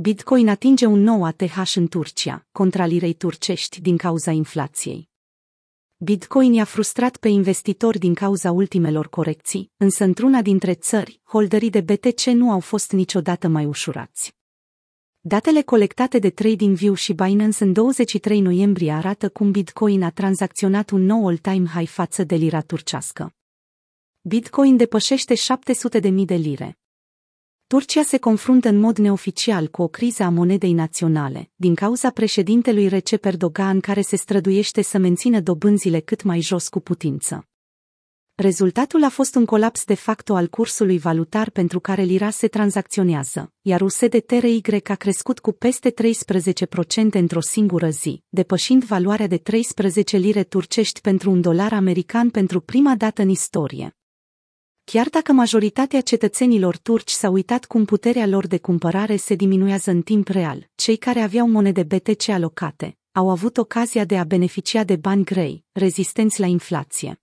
[0.00, 5.08] Bitcoin atinge un nou ATH în Turcia, contra lirei turcești din cauza inflației.
[5.96, 11.80] Bitcoin i-a frustrat pe investitori din cauza ultimelor corecții, însă într-una dintre țări, holderii de
[11.80, 14.34] BTC nu au fost niciodată mai ușurați.
[15.20, 21.02] Datele colectate de TradingView și Binance în 23 noiembrie arată cum Bitcoin a tranzacționat un
[21.02, 23.34] nou all-time high față de lira turcească.
[24.20, 26.78] Bitcoin depășește 700.000 de lire.
[27.68, 32.88] Turcia se confruntă în mod neoficial cu o criză a monedei naționale, din cauza președintelui
[32.88, 37.48] Recep Erdogan care se străduiește să mențină dobânzile cât mai jos cu putință.
[38.34, 43.52] Rezultatul a fost un colaps de facto al cursului valutar pentru care lira se tranzacționează,
[43.62, 45.94] iar USDTRY a crescut cu peste 13%
[47.10, 52.94] într-o singură zi, depășind valoarea de 13 lire turcești pentru un dolar american pentru prima
[52.94, 53.97] dată în istorie.
[54.90, 60.02] Chiar dacă majoritatea cetățenilor turci s-au uitat cum puterea lor de cumpărare se diminuează în
[60.02, 64.96] timp real, cei care aveau monede BTC alocate au avut ocazia de a beneficia de
[64.96, 67.20] bani grei, rezistenți la inflație.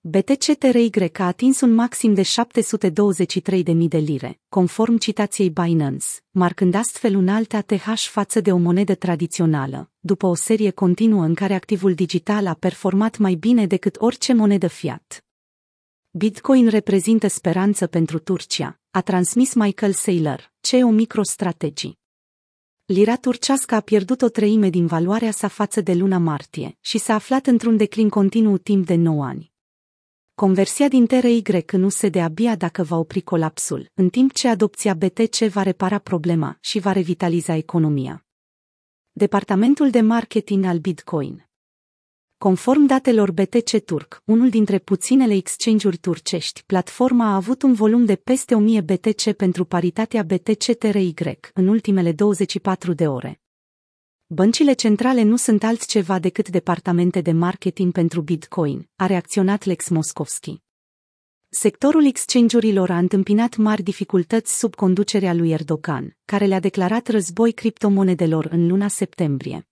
[0.00, 7.16] BTC TRY a atins un maxim de 723.000 de lire, conform citației Binance, marcând astfel
[7.16, 11.94] un alt ATH față de o monedă tradițională, după o serie continuă în care activul
[11.94, 15.24] digital a performat mai bine decât orice monedă fiat.
[16.12, 21.98] Bitcoin reprezintă speranță pentru Turcia, a transmis Michael Saylor, CEO MicroStrategy.
[22.84, 27.14] Lira turcească a pierdut o treime din valoarea sa față de luna martie și s-a
[27.14, 29.52] aflat într-un declin continuu timp de 9 ani.
[30.34, 34.94] Conversia din TRY nu se de abia dacă va opri colapsul, în timp ce adopția
[34.94, 38.24] BTC va repara problema și va revitaliza economia.
[39.12, 41.49] Departamentul de marketing al Bitcoin
[42.42, 48.16] Conform datelor BTC Turk, unul dintre puținele exchange-uri turcești, platforma a avut un volum de
[48.16, 51.14] peste 1000 BTC pentru paritatea BTC-TRY
[51.54, 53.40] în ultimele 24 de ore.
[54.26, 60.62] Băncile centrale nu sunt altceva decât departamente de marketing pentru Bitcoin, a reacționat Lex Moskovski.
[61.48, 68.48] Sectorul exchange-urilor a întâmpinat mari dificultăți sub conducerea lui Erdogan, care le-a declarat război criptomonedelor
[68.50, 69.69] în luna septembrie.